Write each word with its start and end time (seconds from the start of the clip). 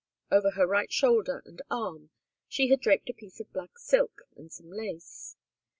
Over 0.31 0.49
her 0.57 0.65
right 0.65 0.91
shoulder 0.91 1.43
and 1.45 1.61
arm 1.69 2.09
she 2.47 2.69
had 2.69 2.81
draped 2.81 3.11
a 3.11 3.13
piece 3.13 3.39
of 3.39 3.53
black 3.53 3.77
silk 3.77 4.23
and 4.35 4.51
some 4.51 4.71
lace. 4.71 5.35